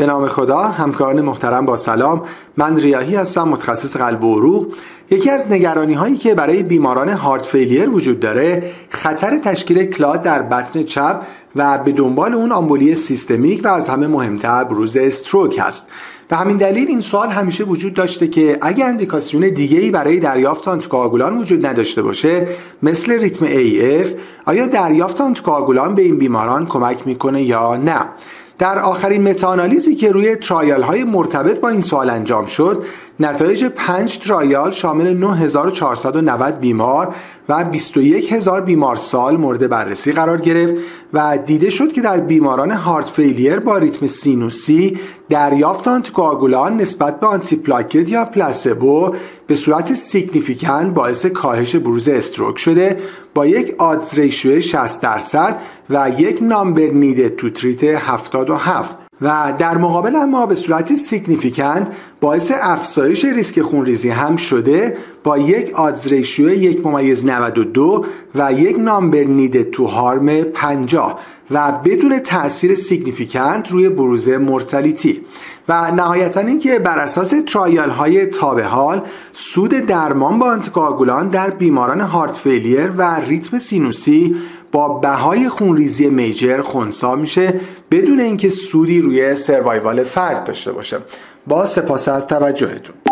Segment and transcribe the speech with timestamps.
[0.00, 2.22] به نام خدا همکاران محترم با سلام.
[2.56, 4.66] من ریاهی هستم متخصص قلب و عروق.
[5.10, 10.42] یکی از نگرانی هایی که برای بیماران heart failure وجود داره خطر تشکیل clot در
[10.42, 11.22] بطن چپ
[11.56, 15.88] و به دنبال اون آمبولی سیستمیک و از همه مهمتر بروز stroke هست.
[16.28, 21.38] به همین دلیل این سوال همیشه وجود داشته که اگر اندیکاسیون دیگه برای دریافت آنتیکواگولان
[21.38, 22.48] وجود نداشته باشه
[22.82, 24.08] مثل ریتم AF
[24.46, 28.00] آیا دریافت آنتیکواگولان به این بیماران کمک می‌کنه یا نه؟
[28.60, 32.84] در آخرین متاانالیزی که روی trial های مرتبط با این سوال انجام شد
[33.20, 37.14] نتایج 5 trial شامل 9490 بیمار
[37.48, 40.74] و 21000 بیمار سال مورد بررسی قرار گرفت
[41.12, 47.26] و دیده شد که در بیماران heart failure با ریتم سینوسی دریافت آنتیکواگولان نسبت به
[47.26, 49.14] آنتی پلاکت یا پلاسبو
[49.46, 52.96] به صورت significant باعث کاهش بروز stroke شده
[53.34, 59.76] با یک odds ratio 60 درصد و یک number needed to treat 77 و در
[59.76, 61.88] مقابل اما به صورت significant
[62.20, 68.78] باعث افزایش ریسک خونریزی هم شده با یک odds ratio یک ممیز 92 و یک
[68.78, 75.20] number needed to harm 50 و بدون تاثیر significant روی بروز mortality
[75.70, 82.00] و نهایتا اینکه بر اساس trial های تابه حال سود درمان با آنتیکواگولان در بیماران
[82.00, 84.36] heart failure و ریتم سینوسی
[84.72, 87.60] با بهای خونریزی میجر خونسا میشه
[87.90, 90.98] بدون اینکه سودی روی سروایوال فرد داشته باشه.
[91.46, 93.09] با سپاس از توجهتون.